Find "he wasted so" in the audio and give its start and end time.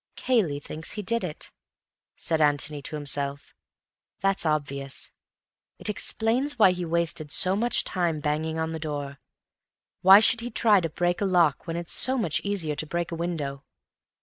6.71-7.55